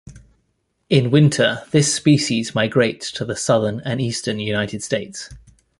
In 0.89 1.11
winter, 1.11 1.63
this 1.69 1.93
species 1.93 2.55
migrates 2.55 3.11
to 3.11 3.23
the 3.23 3.35
southern 3.35 3.81
and 3.81 4.01
eastern 4.01 4.39
United 4.39 4.81
States. 4.81 5.29